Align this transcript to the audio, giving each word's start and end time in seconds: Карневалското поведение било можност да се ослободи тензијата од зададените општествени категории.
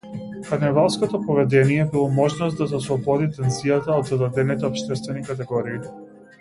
Карневалското 0.49 1.21
поведение 1.21 1.85
било 1.91 2.07
можност 2.21 2.57
да 2.63 2.69
се 2.71 2.77
ослободи 2.79 3.29
тензијата 3.37 3.99
од 4.01 4.13
зададените 4.15 4.69
општествени 4.73 5.27
категории. 5.33 5.81